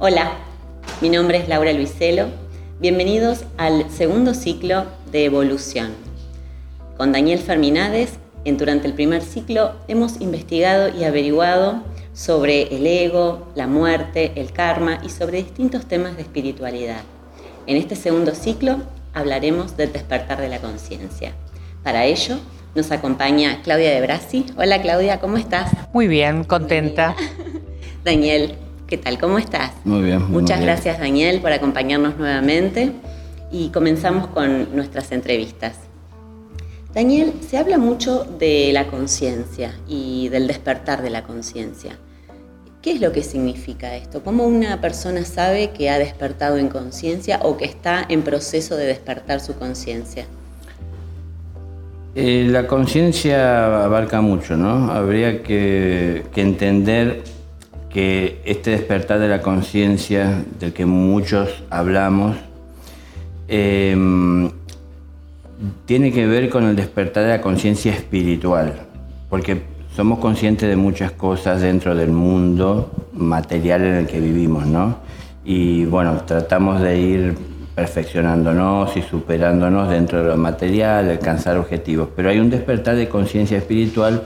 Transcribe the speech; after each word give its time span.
Hola, 0.00 0.30
mi 1.00 1.08
nombre 1.08 1.38
es 1.38 1.48
Laura 1.48 1.72
Luiselo. 1.72 2.26
Bienvenidos 2.78 3.40
al 3.56 3.90
segundo 3.90 4.32
ciclo 4.32 4.84
de 5.10 5.24
Evolución. 5.24 5.92
Con 6.96 7.10
Daniel 7.10 7.40
Ferminades, 7.40 8.12
en, 8.44 8.58
durante 8.58 8.86
el 8.86 8.94
primer 8.94 9.22
ciclo 9.22 9.72
hemos 9.88 10.20
investigado 10.20 10.96
y 10.96 11.02
averiguado 11.02 11.82
sobre 12.14 12.76
el 12.76 12.86
ego, 12.86 13.48
la 13.56 13.66
muerte, 13.66 14.30
el 14.36 14.52
karma 14.52 15.00
y 15.04 15.08
sobre 15.08 15.38
distintos 15.38 15.86
temas 15.86 16.14
de 16.14 16.22
espiritualidad. 16.22 17.00
En 17.66 17.76
este 17.76 17.96
segundo 17.96 18.36
ciclo 18.36 18.76
hablaremos 19.14 19.76
del 19.76 19.92
despertar 19.92 20.40
de 20.40 20.48
la 20.48 20.60
conciencia. 20.60 21.32
Para 21.82 22.04
ello 22.04 22.38
nos 22.76 22.92
acompaña 22.92 23.62
Claudia 23.64 23.90
de 23.90 24.00
Brasi. 24.00 24.46
Hola 24.56 24.80
Claudia, 24.80 25.18
¿cómo 25.18 25.38
estás? 25.38 25.72
Muy 25.92 26.06
bien, 26.06 26.44
contenta. 26.44 27.16
Daniel, 28.04 28.54
¿qué 28.88 28.96
tal? 28.96 29.18
¿Cómo 29.18 29.38
estás? 29.38 29.72
Muy 29.84 30.02
bien. 30.02 30.32
Muchas 30.32 30.60
gracias 30.60 30.98
Daniel 30.98 31.40
por 31.40 31.52
acompañarnos 31.52 32.16
nuevamente 32.16 32.92
y 33.52 33.68
comenzamos 33.68 34.28
con 34.28 34.74
nuestras 34.74 35.12
entrevistas. 35.12 35.76
Daniel, 36.94 37.34
se 37.46 37.58
habla 37.58 37.76
mucho 37.76 38.24
de 38.24 38.70
la 38.72 38.86
conciencia 38.86 39.74
y 39.86 40.30
del 40.30 40.46
despertar 40.46 41.02
de 41.02 41.10
la 41.10 41.22
conciencia. 41.22 41.98
¿Qué 42.80 42.92
es 42.92 43.00
lo 43.02 43.12
que 43.12 43.22
significa 43.22 43.94
esto? 43.94 44.22
¿Cómo 44.22 44.46
una 44.46 44.80
persona 44.80 45.24
sabe 45.24 45.70
que 45.70 45.90
ha 45.90 45.98
despertado 45.98 46.56
en 46.56 46.68
conciencia 46.68 47.40
o 47.42 47.58
que 47.58 47.66
está 47.66 48.06
en 48.08 48.22
proceso 48.22 48.76
de 48.76 48.86
despertar 48.86 49.40
su 49.40 49.54
conciencia? 49.56 50.24
Eh, 52.14 52.46
la 52.48 52.66
conciencia 52.66 53.84
abarca 53.84 54.22
mucho, 54.22 54.56
¿no? 54.56 54.90
Habría 54.90 55.42
que, 55.42 56.24
entender 56.34 57.22
que 57.90 58.40
este 58.44 58.70
despertar 58.70 59.18
de 59.18 59.28
la 59.28 59.40
conciencia 59.40 60.44
del 60.58 60.72
que 60.72 60.86
muchos 60.86 61.48
hablamos 61.70 62.36
em, 63.48 64.50
tiene 65.86 66.12
que 66.12 66.26
ver 66.26 66.50
con 66.50 66.64
el 66.64 66.76
despertar 66.76 67.24
de 67.24 67.30
la 67.30 67.40
conciencia 67.40 67.92
espiritual, 67.92 68.74
porque 69.30 69.62
somos 69.96 70.18
conscientes 70.18 70.68
de 70.68 70.76
muchas 70.76 71.12
cosas 71.12 71.60
dentro 71.60 71.94
del 71.94 72.10
mundo 72.10 72.90
material 73.14 73.82
en 73.84 73.94
el 73.94 74.06
que 74.06 74.20
vivimos, 74.20 74.66
¿no? 74.66 74.98
Y 75.44 75.86
bueno, 75.86 76.22
tratamos 76.26 76.80
de 76.80 76.98
ir 77.00 77.34
perfeccionándonos 77.74 78.96
y 78.96 79.02
superándonos 79.02 79.88
dentro 79.88 80.22
de 80.22 80.28
lo 80.28 80.36
material, 80.36 81.10
alcanzar 81.10 81.56
objetivos. 81.56 82.08
Pero 82.14 82.28
hay 82.28 82.38
un 82.38 82.50
despertar 82.50 82.96
de 82.96 83.08
conciencia 83.08 83.56
espiritual 83.56 84.22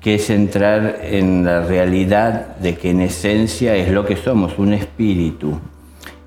que 0.00 0.14
es 0.14 0.30
entrar 0.30 1.00
en 1.02 1.44
la 1.44 1.62
realidad 1.62 2.56
de 2.58 2.76
que 2.76 2.90
en 2.90 3.00
esencia 3.00 3.74
es 3.74 3.90
lo 3.90 4.04
que 4.04 4.16
somos, 4.16 4.58
un 4.58 4.72
espíritu. 4.72 5.58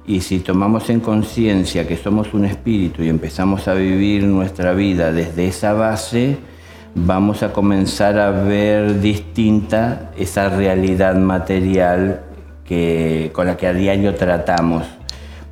Y 0.06 0.22
si 0.22 0.40
tomamos 0.40 0.90
en 0.90 1.00
conciencia 1.00 1.88
que 1.88 1.96
somos 1.96 2.34
un 2.34 2.46
espíritu 2.46 3.04
y 3.04 3.10
empezamos 3.10 3.68
a 3.68 3.74
vivir 3.74 4.24
nuestra 4.24 4.74
vida 4.74 5.12
desde 5.12 5.48
esa 5.48 5.74
base, 5.74 6.38
vamos 6.96 7.44
a 7.44 7.54
comenzar 7.54 8.20
a 8.20 8.32
ver 8.32 9.00
distinta 9.00 10.12
esa 10.18 10.50
realidad 10.50 11.16
material 11.16 12.22
que, 12.66 13.32
con 13.34 13.48
la 13.48 13.56
que 13.56 13.68
a 13.68 13.74
diario 13.74 14.16
tratamos, 14.16 14.86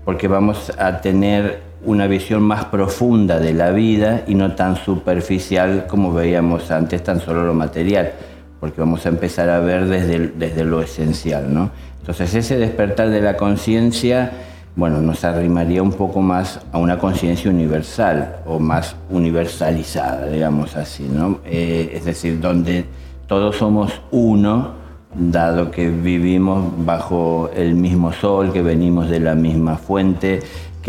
porque 0.04 0.28
vamos 0.28 0.72
a 0.78 1.00
tener 1.00 1.69
una 1.86 2.08
visión 2.08 2.44
más 2.44 2.66
profunda 2.66 3.40
de 3.40 3.54
la 3.54 3.72
vida 3.72 4.24
y 4.28 4.36
no 4.36 4.56
tan 4.56 4.76
superficial 4.76 5.88
como 5.88 6.14
veíamos 6.14 6.72
antes, 6.72 7.04
tan 7.04 7.20
solo 7.20 7.46
lo 7.46 7.54
material, 7.54 8.12
porque 8.60 8.82
vamos 8.82 9.06
a 9.06 9.10
empezar 9.10 9.50
a 9.50 9.60
ver 9.60 9.86
desde, 9.86 10.28
desde 10.28 10.64
lo 10.64 10.82
esencial. 10.82 11.54
¿no? 11.54 11.72
Entonces 12.00 12.34
ese 12.36 12.58
despertar 12.58 13.10
de 13.10 13.22
la 13.22 13.38
conciencia 13.38 14.32
bueno, 14.76 15.02
nos 15.02 15.26
arrimaría 15.26 15.84
un 15.84 15.92
poco 15.92 16.22
más 16.22 16.62
a 16.72 16.78
una 16.78 16.98
conciencia 16.98 17.52
universal 17.52 18.38
o 18.46 18.60
más 18.60 18.96
universalizada, 19.10 20.28
digamos 20.28 20.78
así, 20.78 21.04
¿no? 21.04 21.40
Eh, 21.46 21.92
es 21.94 22.06
decir, 22.06 22.40
donde 22.40 22.86
todos 23.28 23.58
somos 23.58 24.02
uno, 24.12 24.72
dado 25.14 25.70
que 25.70 25.90
vivimos 25.90 26.64
bajo 26.86 27.50
el 27.56 27.76
mismo 27.76 28.14
sol, 28.14 28.54
que 28.54 28.62
venimos 28.62 29.10
de 29.10 29.20
la 29.20 29.36
misma 29.36 29.76
fuente, 29.76 30.40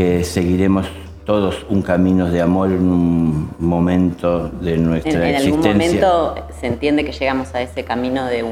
que 0.01 0.25
seguiremos 0.25 0.87
todos 1.27 1.67
un 1.69 1.83
camino 1.83 2.31
de 2.31 2.41
amor 2.41 2.71
en 2.71 2.89
un 2.89 3.51
momento 3.59 4.49
de 4.49 4.79
nuestra 4.79 5.29
existencia. 5.29 5.73
¿En 5.73 5.77
algún 5.77 5.99
momento 5.99 6.35
se 6.59 6.69
entiende 6.69 7.05
que 7.05 7.13
llegamos 7.13 7.55
a 7.55 7.61
ese 7.61 7.85
camino 7.85 8.25
de 8.25 8.47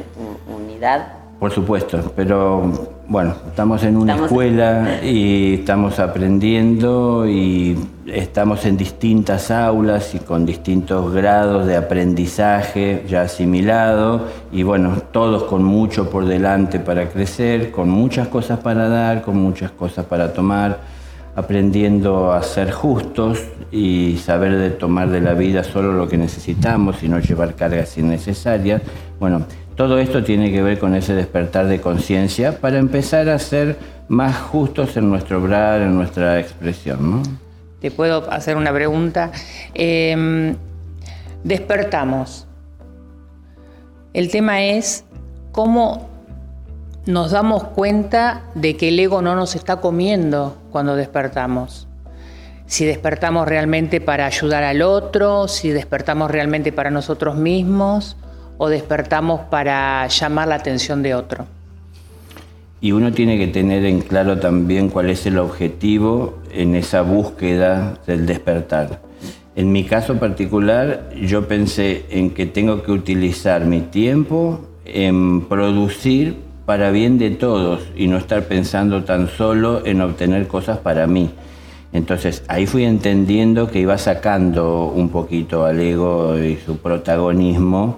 unidad? 0.46 1.06
Por 1.40 1.50
supuesto, 1.50 2.12
pero 2.14 2.70
bueno, 3.08 3.34
estamos 3.46 3.82
en 3.84 3.96
una 3.96 4.16
escuela 4.16 5.00
y 5.02 5.54
estamos 5.54 5.98
aprendiendo 5.98 7.26
y 7.26 7.78
estamos 8.04 8.66
en 8.66 8.76
distintas 8.76 9.50
aulas 9.50 10.14
y 10.14 10.18
con 10.18 10.44
distintos 10.44 11.14
grados 11.14 11.66
de 11.66 11.76
aprendizaje 11.76 13.06
ya 13.08 13.22
asimilado 13.22 14.26
y 14.52 14.64
bueno, 14.64 15.00
todos 15.12 15.44
con 15.44 15.64
mucho 15.64 16.10
por 16.10 16.26
delante 16.26 16.78
para 16.78 17.08
crecer, 17.08 17.70
con 17.70 17.88
muchas 17.88 18.28
cosas 18.28 18.58
para 18.58 18.90
dar, 18.90 19.22
con 19.22 19.38
muchas 19.38 19.70
cosas 19.70 20.04
para 20.04 20.34
tomar, 20.34 20.97
aprendiendo 21.38 22.32
a 22.32 22.42
ser 22.42 22.72
justos 22.72 23.38
y 23.70 24.16
saber 24.16 24.56
de 24.56 24.70
tomar 24.70 25.08
de 25.08 25.20
la 25.20 25.34
vida 25.34 25.62
solo 25.62 25.92
lo 25.92 26.08
que 26.08 26.18
necesitamos 26.18 27.04
y 27.04 27.08
no 27.08 27.20
llevar 27.20 27.54
cargas 27.54 27.96
innecesarias. 27.96 28.82
Bueno, 29.20 29.46
todo 29.76 30.00
esto 30.00 30.24
tiene 30.24 30.50
que 30.50 30.62
ver 30.62 30.80
con 30.80 30.96
ese 30.96 31.14
despertar 31.14 31.66
de 31.66 31.80
conciencia 31.80 32.58
para 32.58 32.78
empezar 32.78 33.28
a 33.28 33.38
ser 33.38 33.76
más 34.08 34.36
justos 34.36 34.96
en 34.96 35.08
nuestro 35.08 35.38
obrar, 35.38 35.80
en 35.80 35.94
nuestra 35.94 36.40
expresión. 36.40 37.22
Te 37.80 37.92
puedo 37.92 38.28
hacer 38.32 38.56
una 38.56 38.72
pregunta. 38.72 39.30
Em, 39.74 40.56
despertamos. 41.44 42.48
El 44.12 44.28
tema 44.28 44.64
es 44.64 45.04
cómo 45.52 46.17
nos 47.08 47.30
damos 47.30 47.64
cuenta 47.64 48.42
de 48.54 48.76
que 48.76 48.88
el 48.88 49.00
ego 49.00 49.22
no 49.22 49.34
nos 49.34 49.54
está 49.54 49.76
comiendo 49.76 50.58
cuando 50.70 50.94
despertamos. 50.94 51.88
Si 52.66 52.84
despertamos 52.84 53.48
realmente 53.48 54.02
para 54.02 54.26
ayudar 54.26 54.62
al 54.62 54.82
otro, 54.82 55.48
si 55.48 55.70
despertamos 55.70 56.30
realmente 56.30 56.70
para 56.70 56.90
nosotros 56.90 57.36
mismos 57.36 58.18
o 58.58 58.68
despertamos 58.68 59.40
para 59.48 60.06
llamar 60.06 60.48
la 60.48 60.56
atención 60.56 61.02
de 61.02 61.14
otro. 61.14 61.46
Y 62.82 62.92
uno 62.92 63.10
tiene 63.10 63.38
que 63.38 63.46
tener 63.46 63.86
en 63.86 64.02
claro 64.02 64.38
también 64.38 64.90
cuál 64.90 65.08
es 65.08 65.24
el 65.24 65.38
objetivo 65.38 66.40
en 66.52 66.74
esa 66.74 67.00
búsqueda 67.00 67.94
del 68.06 68.26
despertar. 68.26 69.00
En 69.56 69.72
mi 69.72 69.84
caso 69.84 70.18
particular, 70.18 71.08
yo 71.18 71.48
pensé 71.48 72.04
en 72.10 72.34
que 72.34 72.44
tengo 72.44 72.82
que 72.82 72.92
utilizar 72.92 73.64
mi 73.64 73.80
tiempo 73.80 74.60
en 74.84 75.46
producir 75.46 76.47
para 76.68 76.90
bien 76.90 77.16
de 77.16 77.30
todos 77.30 77.80
y 77.96 78.08
no 78.08 78.18
estar 78.18 78.42
pensando 78.42 79.02
tan 79.02 79.26
solo 79.26 79.86
en 79.86 80.02
obtener 80.02 80.46
cosas 80.46 80.76
para 80.76 81.06
mí. 81.06 81.30
Entonces 81.94 82.44
ahí 82.46 82.66
fui 82.66 82.84
entendiendo 82.84 83.70
que 83.70 83.78
iba 83.78 83.96
sacando 83.96 84.84
un 84.84 85.08
poquito 85.08 85.64
al 85.64 85.80
ego 85.80 86.38
y 86.38 86.56
su 86.56 86.76
protagonismo 86.76 87.96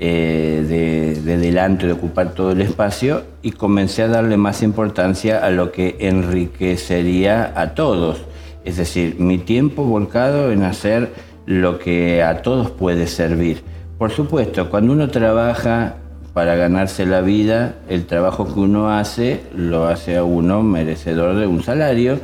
eh, 0.00 1.14
de, 1.24 1.36
delante, 1.36 1.86
de 1.86 1.92
ocupar 1.92 2.34
todo 2.34 2.50
el 2.50 2.62
espacio, 2.62 3.22
y 3.42 3.52
comencé 3.52 4.02
a 4.02 4.08
darle 4.08 4.36
más 4.36 4.64
importancia 4.64 5.38
a 5.38 5.50
lo 5.50 5.70
que 5.70 5.94
enriquecería 6.00 7.52
a 7.54 7.74
todos. 7.74 8.22
Es 8.64 8.76
decir, 8.76 9.20
mi 9.20 9.38
tiempo 9.38 9.84
volcado 9.84 10.50
en 10.50 10.64
hacer 10.64 11.12
lo 11.46 11.78
que 11.78 12.24
a 12.24 12.42
todos 12.42 12.72
puede 12.72 13.06
servir. 13.06 13.62
Por 13.98 14.10
supuesto, 14.10 14.68
cuando 14.68 14.94
uno 14.94 15.10
trabaja 15.10 15.94
para 16.40 16.56
ganarse 16.56 17.04
la 17.04 17.20
vida, 17.20 17.74
el 17.90 18.06
trabajo 18.06 18.46
que 18.46 18.60
uno 18.60 18.88
hace 18.88 19.42
lo 19.54 19.88
hace 19.88 20.16
a 20.16 20.24
uno 20.24 20.62
merecedor 20.62 21.36
de 21.36 21.46
un 21.46 21.62
salario, 21.62 22.18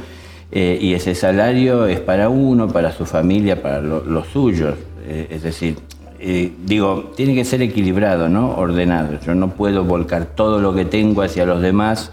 eh, 0.50 0.78
y 0.80 0.94
ese 0.94 1.14
salario 1.14 1.84
es 1.84 2.00
para 2.00 2.30
uno, 2.30 2.66
para 2.66 2.92
su 2.92 3.04
familia, 3.04 3.60
para 3.60 3.82
los 3.82 4.26
suyos. 4.28 4.76
Eh, 5.06 5.26
es 5.28 5.42
decir, 5.42 5.76
eh, 6.18 6.50
digo, 6.64 7.12
tiene 7.14 7.34
que 7.34 7.44
ser 7.44 7.60
equilibrado, 7.60 8.30
¿no? 8.30 8.56
Ordenado. 8.56 9.18
Yo 9.20 9.34
no 9.34 9.50
puedo 9.50 9.84
volcar 9.84 10.24
todo 10.34 10.60
lo 10.60 10.74
que 10.74 10.86
tengo 10.86 11.20
hacia 11.20 11.44
los 11.44 11.60
demás 11.60 12.10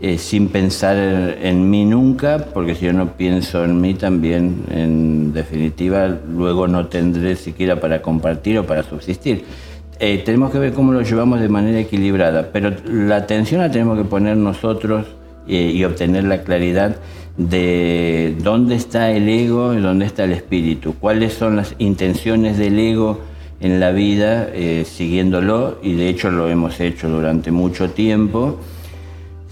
eh, 0.00 0.18
sin 0.18 0.48
pensar 0.48 0.96
en 0.96 1.70
mí 1.70 1.84
nunca, 1.84 2.46
porque 2.52 2.74
si 2.74 2.86
yo 2.86 2.92
no 2.92 3.12
pienso 3.12 3.64
en 3.64 3.80
mí 3.80 3.94
también, 3.94 4.64
en 4.72 5.32
definitiva, 5.32 6.08
luego 6.08 6.66
no 6.66 6.88
tendré 6.88 7.36
siquiera 7.36 7.78
para 7.78 8.02
compartir 8.02 8.58
o 8.58 8.66
para 8.66 8.82
subsistir. 8.82 9.44
Eh, 10.00 10.22
tenemos 10.24 10.50
que 10.50 10.58
ver 10.58 10.72
cómo 10.72 10.92
lo 10.92 11.02
llevamos 11.02 11.40
de 11.40 11.48
manera 11.48 11.78
equilibrada, 11.78 12.50
pero 12.52 12.72
la 12.86 13.16
atención 13.16 13.60
la 13.60 13.70
tenemos 13.70 13.96
que 13.96 14.04
poner 14.04 14.36
nosotros 14.36 15.06
y 15.46 15.84
obtener 15.84 16.24
la 16.24 16.42
claridad 16.42 16.96
de 17.36 18.36
dónde 18.42 18.76
está 18.76 19.10
el 19.10 19.28
ego 19.28 19.74
y 19.74 19.80
dónde 19.80 20.06
está 20.06 20.24
el 20.24 20.32
espíritu, 20.32 20.94
cuáles 20.98 21.34
son 21.34 21.56
las 21.56 21.74
intenciones 21.78 22.58
del 22.58 22.78
ego 22.78 23.20
en 23.60 23.80
la 23.80 23.90
vida 23.90 24.48
eh, 24.52 24.84
siguiéndolo 24.86 25.78
y 25.82 25.94
de 25.94 26.08
hecho 26.08 26.30
lo 26.30 26.48
hemos 26.48 26.80
hecho 26.80 27.08
durante 27.08 27.50
mucho 27.50 27.90
tiempo 27.90 28.58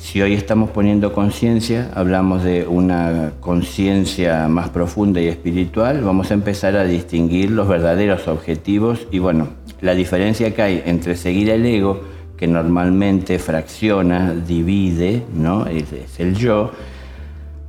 Si 0.03 0.21
hoy 0.21 0.35
estamos 0.35 0.71
poniendo 0.71 1.13
conciencia, 1.13 1.89
hablamos 1.95 2.43
de 2.43 2.67
una 2.67 3.35
conciencia 3.39 4.49
más 4.49 4.69
profunda 4.69 5.21
y 5.21 5.29
espiritual, 5.29 6.03
vamos 6.03 6.33
a 6.33 6.35
empezar 6.35 6.77
a 6.77 6.83
distinguir 6.83 7.53
los 7.53 7.69
verdaderos 7.69 8.27
objetivos 8.27 9.07
y 9.13 9.21
bueno, 9.21 9.51
la 9.81 9.95
diferencia 9.95 10.53
que 10.55 10.61
hay 10.61 10.83
entre 10.87 11.17
seguir 11.17 11.51
el 11.51 11.65
ego, 11.65 12.01
que 12.37 12.49
normalmente 12.49 13.39
fracciona, 13.39 14.35
divide, 14.35 15.23
¿no? 15.33 15.67
es, 15.67 15.87
el 16.19 16.35
yo, 16.35 16.73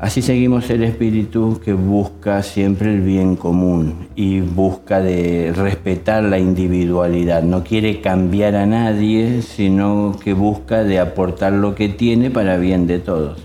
Así 0.04 0.22
seguimos 0.22 0.70
el 0.70 0.84
espíritu 0.84 1.62
que 1.64 1.72
busca 1.72 2.44
siempre 2.44 2.94
el 2.94 3.00
bien 3.00 3.38
común 3.38 4.10
y 4.18 4.42
busca 4.42 5.00
de 5.00 5.54
respetar 5.56 6.24
la 6.24 6.38
individualidad. 6.38 7.42
No 7.42 7.64
quiere 7.64 8.02
cambiar 8.02 8.58
a 8.58 8.66
nadie, 8.66 9.42
sino 9.42 10.14
que 10.22 10.34
busca 10.34 10.84
de 10.84 11.00
aportar 11.00 11.54
lo 11.54 11.74
que 11.74 11.88
tiene 11.88 12.30
para 12.30 12.58
bien 12.58 12.86
de 12.86 13.00
todos. 13.00 13.40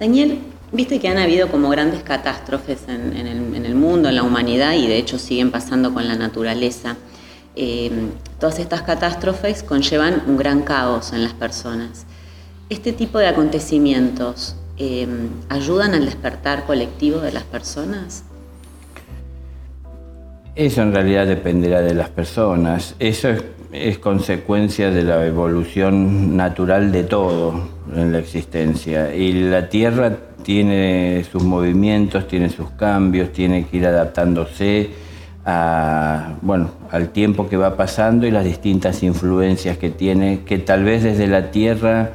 Daniel, 0.00 0.38
viste 0.72 0.98
que 0.98 1.08
han 1.08 1.18
habido 1.18 1.48
como 1.48 1.68
grandes 1.68 2.02
catástrofes 2.02 2.88
en, 2.88 3.26
el, 3.26 3.74
mundo, 3.74 4.08
en 4.08 4.14
la 4.14 4.22
humanidad 4.22 4.72
y 4.72 4.86
de 4.86 4.96
hecho 4.96 5.18
siguen 5.18 5.50
pasando 5.50 5.92
con 5.92 6.08
la 6.08 6.16
naturaleza. 6.16 6.96
Eh, 7.56 7.90
todas 8.40 8.58
estas 8.58 8.80
catástrofes 8.80 9.62
conllevan 9.64 10.22
un 10.26 10.38
gran 10.38 10.62
caos 10.62 11.12
en 11.12 11.22
las 11.22 11.34
personas. 11.34 12.06
Este 12.70 12.94
tipo 12.94 13.18
de 13.18 13.26
acontecimientos 13.26 14.56
Em, 14.76 15.28
ayudan 15.48 15.94
al 15.94 16.04
despertar 16.04 16.64
colectivo 16.64 17.20
de 17.20 17.30
las 17.30 17.44
personas? 17.44 18.24
Eso 20.56 20.82
en 20.82 20.92
realidad 20.92 21.28
dependerá 21.28 21.80
de 21.80 21.94
las 21.94 22.08
personas. 22.08 22.96
Eso 22.98 23.28
es, 23.70 23.98
consecuencia 23.98 24.90
de 24.90 25.02
la 25.04 25.24
evolución 25.26 26.36
natural 26.36 26.90
de 26.90 27.04
todo 27.04 27.68
en 27.94 28.10
la 28.10 28.18
existencia. 28.18 29.14
Y 29.14 29.32
la 29.32 29.68
Tierra 29.68 30.16
tiene 30.42 31.24
sus 31.30 31.44
movimientos, 31.44 32.26
tiene 32.26 32.48
sus 32.48 32.70
cambios, 32.70 33.32
tiene 33.32 33.66
que 33.66 33.76
ir 33.76 33.86
adaptándose 33.86 34.90
a, 35.44 36.34
bueno, 36.42 36.70
al 36.90 37.10
tiempo 37.10 37.48
que 37.48 37.56
va 37.56 37.76
pasando 37.76 38.26
y 38.26 38.32
las 38.32 38.44
distintas 38.44 39.04
influencias 39.04 39.78
que 39.78 39.90
tiene, 39.90 40.40
que 40.44 40.58
tal 40.58 40.82
vez 40.82 41.04
desde 41.04 41.28
la 41.28 41.50
Tierra 41.52 42.12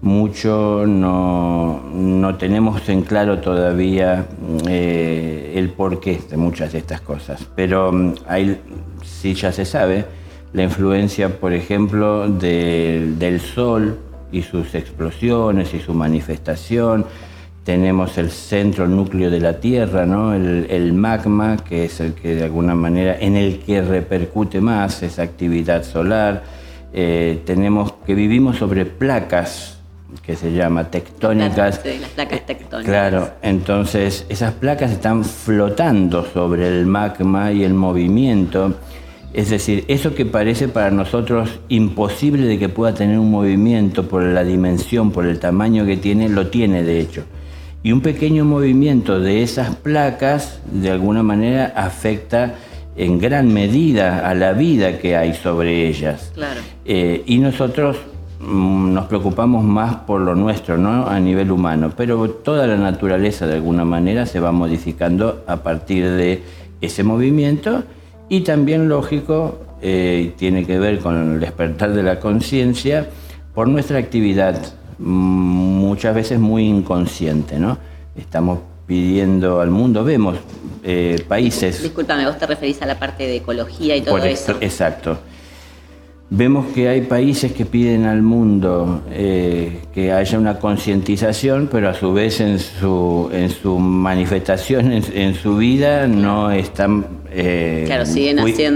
mucho 0.00 0.84
no, 0.86 2.36
tenemos 2.38 2.88
en 2.88 3.02
claro 3.02 3.38
todavía 3.38 4.26
eh, 4.68 5.52
el 5.56 5.70
porqué 5.70 6.20
de 6.30 6.36
muchas 6.36 6.72
de 6.72 6.78
estas 6.78 7.00
cosas, 7.00 7.46
pero 7.56 7.92
mm, 7.92 8.14
hay, 8.28 8.60
sí 9.02 9.34
ya 9.34 9.52
se 9.52 9.64
sabe 9.64 10.04
la 10.52 10.62
influencia, 10.62 11.40
por 11.40 11.52
ejemplo, 11.52 12.28
del 12.28 13.40
Sol 13.40 13.98
y 14.32 14.42
sus 14.42 14.74
explosiones 14.74 15.74
y 15.74 15.78
su 15.78 15.92
manifestación. 15.92 17.04
Tenemos 17.64 18.16
el 18.16 18.30
centro, 18.30 18.84
el 18.84 18.96
núcleo 18.96 19.30
de 19.30 19.40
la 19.40 19.60
Tierra, 19.60 20.06
¿no? 20.06 20.32
el, 20.32 20.92
magma, 20.94 21.58
que 21.58 21.84
es 21.84 22.00
el 22.00 22.14
que 22.14 22.34
de 22.34 22.44
alguna 22.44 22.74
manera, 22.74 23.18
en 23.20 23.36
el 23.36 23.58
que 23.58 23.82
repercute 23.82 24.60
más 24.62 25.02
esa 25.02 25.22
actividad 25.22 25.84
solar. 25.84 26.44
Eh, 26.94 27.42
tenemos 27.44 27.92
que 28.06 28.14
vivimos 28.14 28.56
sobre 28.56 28.86
placas 28.86 29.77
que 30.22 30.36
se 30.36 30.52
llama 30.52 30.90
tectónicas. 30.90 31.80
las 31.84 32.10
placas 32.10 32.46
tectónicas. 32.46 32.84
Claro, 32.84 33.30
entonces 33.42 34.24
esas 34.28 34.54
placas 34.54 34.92
están 34.92 35.24
flotando 35.24 36.24
sobre 36.24 36.68
el 36.68 36.86
magma 36.86 37.52
y 37.52 37.64
el 37.64 37.74
movimiento. 37.74 38.74
Es 39.34 39.50
decir, 39.50 39.84
eso 39.88 40.14
que 40.14 40.24
parece 40.24 40.68
para 40.68 40.90
nosotros 40.90 41.60
imposible 41.68 42.46
de 42.46 42.58
que 42.58 42.68
pueda 42.68 42.94
tener 42.94 43.18
un 43.18 43.30
movimiento 43.30 44.08
por 44.08 44.22
la 44.22 44.42
dimensión, 44.42 45.12
por 45.12 45.26
el 45.26 45.38
tamaño 45.38 45.84
que 45.84 45.98
tiene, 45.98 46.28
lo 46.28 46.46
tiene 46.48 46.82
de 46.82 47.00
hecho. 47.00 47.24
Y 47.82 47.92
un 47.92 48.00
pequeño 48.00 48.44
movimiento 48.44 49.20
de 49.20 49.42
esas 49.42 49.76
placas 49.76 50.60
de 50.72 50.90
alguna 50.90 51.22
manera 51.22 51.72
afecta 51.76 52.54
en 52.96 53.18
gran 53.18 53.52
medida 53.52 54.28
a 54.28 54.34
la 54.34 54.54
vida 54.54 54.98
que 54.98 55.16
hay 55.16 55.34
sobre 55.34 55.86
ellas. 55.86 56.32
Claro. 56.34 56.60
Eh, 56.84 57.22
y 57.26 57.38
nosotros 57.38 57.98
nos 58.40 59.06
preocupamos 59.06 59.64
más 59.64 59.96
por 59.96 60.20
lo 60.20 60.34
nuestro, 60.34 60.78
¿no? 60.78 61.08
A 61.08 61.18
nivel 61.18 61.50
humano, 61.50 61.92
pero 61.96 62.30
toda 62.30 62.66
la 62.66 62.76
naturaleza 62.76 63.46
de 63.46 63.54
alguna 63.54 63.84
manera 63.84 64.26
se 64.26 64.38
va 64.38 64.52
modificando 64.52 65.42
a 65.46 65.56
partir 65.56 66.08
de 66.08 66.42
ese 66.80 67.02
movimiento 67.02 67.82
y 68.28 68.42
también 68.42 68.88
lógico 68.88 69.58
eh, 69.82 70.34
tiene 70.36 70.64
que 70.64 70.78
ver 70.78 71.00
con 71.00 71.34
el 71.34 71.40
despertar 71.40 71.92
de 71.92 72.02
la 72.02 72.20
conciencia 72.20 73.08
por 73.54 73.68
nuestra 73.68 73.98
actividad 73.98 74.60
mm, 74.98 75.02
muchas 75.02 76.14
veces 76.14 76.38
muy 76.38 76.66
inconsciente, 76.68 77.58
¿no? 77.58 77.78
Estamos 78.16 78.60
pidiendo 78.86 79.60
al 79.60 79.70
mundo, 79.70 80.04
vemos 80.04 80.36
eh, 80.84 81.24
países... 81.28 81.82
Disculpame, 81.82 82.24
vos 82.24 82.38
te 82.38 82.46
referís 82.46 82.80
a 82.82 82.86
la 82.86 82.98
parte 82.98 83.26
de 83.26 83.36
ecología 83.36 83.96
y 83.96 84.00
todo 84.00 84.18
eso. 84.18 84.56
Exacto. 84.60 85.18
Vemos 86.30 86.66
que 86.74 86.90
hay 86.90 87.02
países 87.02 87.52
que 87.52 87.64
piden 87.64 88.04
al 88.04 88.20
mundo 88.20 89.00
eh, 89.10 89.80
que 89.94 90.12
haya 90.12 90.38
una 90.38 90.58
concientización, 90.58 91.70
pero 91.72 91.88
a 91.88 91.94
su 91.94 92.12
vez 92.12 92.40
en 92.40 92.58
su, 92.58 93.30
en 93.32 93.48
su 93.48 93.78
manifestación, 93.78 94.92
en, 94.92 95.34
su 95.34 95.56
vida, 95.56 96.06
no 96.06 96.50
están 96.50 97.06
eh, 97.30 97.88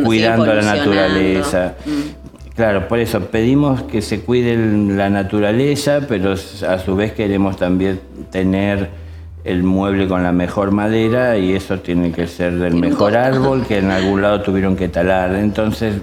cuidando 0.03 0.47
la 0.47 0.63
naturaleza. 0.63 1.75
Mm. 1.85 2.55
Claro, 2.55 2.89
por 2.89 2.99
eso 2.99 3.21
pedimos 3.21 3.83
que 3.83 4.01
se 4.01 4.21
cuide 4.21 4.57
la 4.57 5.11
naturaleza, 5.11 6.01
pero 6.09 6.33
a 6.33 6.79
su 6.79 6.97
vez 6.97 7.13
queremos 7.13 7.59
también 7.59 8.01
tener 8.31 9.02
el 9.45 9.63
mueble 9.65 10.07
con 10.07 10.23
la 10.23 10.33
mejor 10.33 10.71
madera 10.71 11.37
y 11.37 11.53
eso 11.53 11.81
tiene 11.81 12.13
que 12.13 12.27
ser 12.27 12.59
del 12.59 12.75
mejor 12.75 13.17
árbol 13.17 13.67
que 13.67 13.79
en 13.79 13.91
algún 13.91 14.23
lado 14.23 14.43
tuvieron 14.43 14.77
que 14.77 14.89
talar. 14.89 15.35
Entonces 15.35 15.97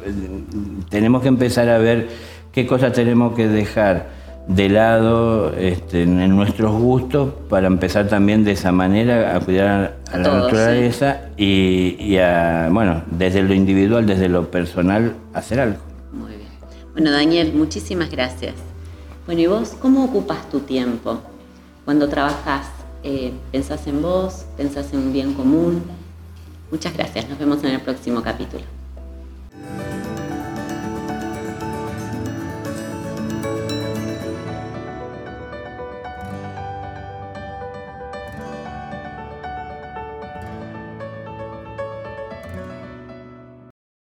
tenemos 0.90 1.22
que 1.22 1.30
empezar 1.30 1.70
a 1.70 1.78
ver 1.78 2.10
qué 2.52 2.68
cosas 2.68 2.92
tenemos 2.94 3.36
que 3.36 3.48
dejar 3.48 4.20
de 4.48 4.68
lado 4.68 5.54
este, 5.54 6.04
en 6.04 6.36
nuestros 6.36 6.72
gustos 6.72 7.34
para 7.50 7.68
empezar 7.68 8.08
también 8.08 8.44
de 8.44 8.54
esa 8.54 8.72
manera 8.72 9.36
a 9.36 9.40
cuidar 9.40 9.98
a, 10.12 10.18
la 10.18 10.34
naturaleza 10.34 11.22
y, 11.38 11.96
y, 12.00 12.18
a, 12.18 12.68
bueno, 12.72 13.04
desde 13.12 13.44
lo 13.44 13.54
individual, 13.54 14.08
desde 14.08 14.28
lo 14.28 14.50
personal, 14.50 15.14
hacer 15.34 15.60
algo. 15.60 15.78
Muy 16.12 16.32
bien. 16.32 16.50
Bueno, 16.94 17.12
Daniel, 17.12 17.54
muchísimas 17.54 18.10
gracias. 18.10 18.56
Bueno, 19.28 19.42
¿y 19.42 19.46
vos 19.46 19.76
cómo 19.80 20.04
ocupas 20.04 20.50
tu 20.50 20.62
tiempo 20.62 21.20
cuando 21.86 22.10
trabajas 22.10 22.79
eh, 23.04 23.34
pensás 23.52 23.88
en 23.88 24.02
vos, 24.02 24.46
pensás 24.58 24.94
en 24.94 25.00
un 25.00 25.14
bien 25.14 25.34
común. 25.34 25.84
Muchas 26.72 26.96
gracias, 26.96 27.28
nos 27.30 27.40
vemos 27.40 27.64
en 27.64 27.72
el 27.72 27.82
próximo 27.82 28.22
capítulo. 28.22 28.79